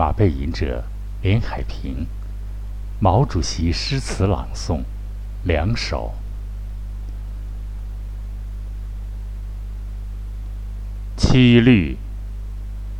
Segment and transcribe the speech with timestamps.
[0.00, 0.84] 马背吟者
[1.20, 2.06] 林海平，
[3.00, 4.80] 毛主席诗词朗诵
[5.44, 6.14] 两首。
[11.18, 11.98] 七律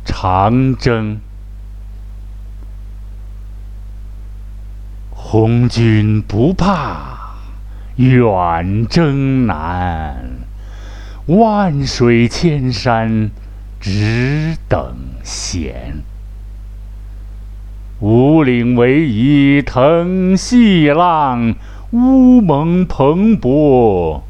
[0.07, 1.15] 《长征》，
[5.09, 7.31] 红军不怕
[7.95, 10.23] 远征难，
[11.25, 13.31] 万水千山
[13.79, 16.03] 只等闲。
[18.01, 21.53] 五岭逶迤腾细浪，
[21.91, 24.21] 乌蒙蓬勃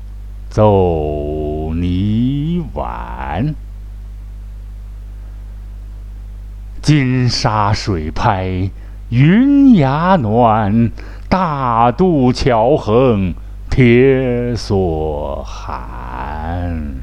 [0.50, 3.56] 走泥丸。
[6.82, 8.70] 金沙水拍
[9.08, 10.92] 云崖暖，
[11.30, 13.34] 大渡桥横
[13.70, 16.96] 铁索寒。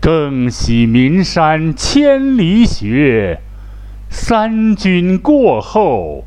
[0.00, 3.40] 更喜岷山千里雪，
[4.14, 6.26] 三军过后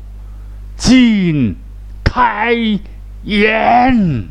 [0.76, 1.54] 尽
[2.02, 2.52] 开
[3.22, 3.94] 颜。《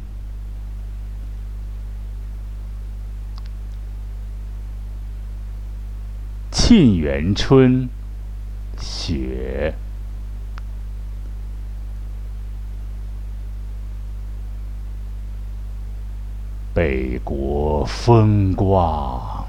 [6.52, 7.84] 沁园春·
[8.82, 9.74] 雪》
[16.74, 19.46] 北国风光，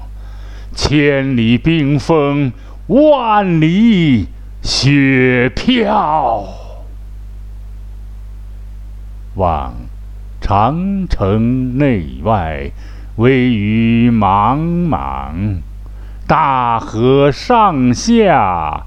[0.73, 2.53] 千里冰封，
[2.87, 4.29] 万里
[4.61, 6.45] 雪飘。
[9.35, 9.73] 望
[10.39, 12.71] 长城内外，
[13.17, 15.61] 惟余莽莽。
[16.25, 18.85] 大河上下，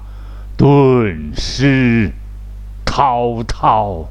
[0.57, 2.11] 顿失
[2.83, 4.09] 滔滔。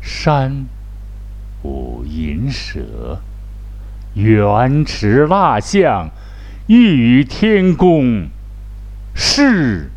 [0.00, 0.66] 山
[1.62, 3.20] 舞银蛇，
[4.14, 6.10] 原驰蜡象，
[6.70, 8.28] 欲与天公
[9.12, 9.90] 试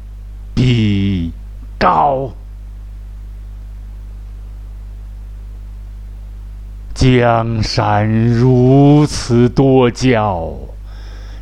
[0.56, 1.32] 比
[1.78, 2.34] 高。
[6.96, 10.52] 江山如此多娇，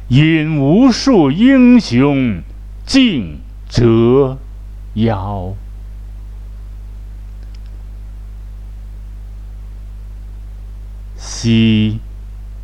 [0.09, 2.41] 引无数英雄
[2.85, 3.39] 竞
[3.69, 4.37] 折
[4.95, 5.53] 腰。
[11.15, 12.01] 昔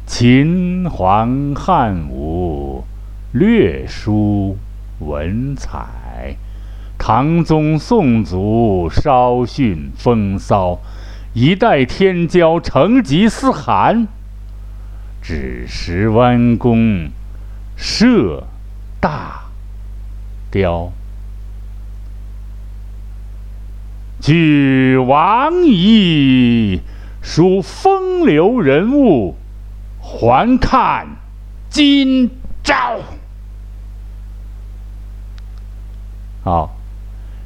[0.06, 2.66] 秦皇汉武，
[3.34, 4.58] 略输
[5.00, 6.38] 文采；
[6.98, 10.80] 唐宗宋祖，稍逊风骚。
[11.34, 14.08] 一代天骄成吉思汗，
[15.22, 17.10] 只识弯弓
[17.76, 18.46] 射
[19.00, 19.42] 大
[20.50, 20.92] 雕。
[24.20, 26.82] 俱往矣，
[27.22, 29.36] 数风流人物，
[30.02, 31.08] 还看
[31.70, 32.32] 今
[32.67, 33.00] 朝。
[36.44, 36.75] 好，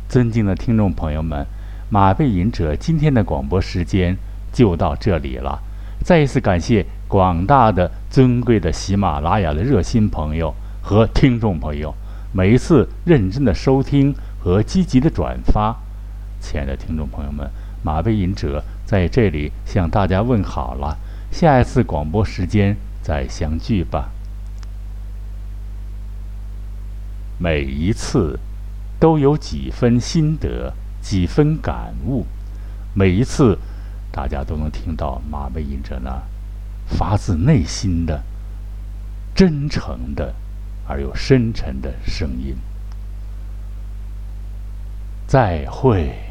[0.10, 1.46] 尊敬的听众朋友们。
[1.92, 4.18] 马背吟者今天的广播时间
[4.52, 5.62] 就到这里了，
[6.04, 11.94] 再一次感谢广大的尊贵的喜马拉雅的热心朋友和听众朋友，
[12.34, 15.76] 每一次认真的收听和积极的转发，
[16.40, 17.48] 亲爱的听众朋友们，
[17.84, 20.98] 马背吟者在这里向大家问好了，
[21.30, 24.10] 下一次广播时间再相聚吧。
[27.42, 28.38] 每一次
[29.00, 30.74] 都有几分心得。
[31.02, 32.28] 几分感悟，
[32.94, 33.58] 每一次，
[34.12, 36.22] 大家都能听到马背吟者那
[36.86, 38.22] 发自内心的、
[39.34, 40.36] 真诚的
[40.88, 42.56] 而又深沉的声音。
[45.26, 46.31] 再会。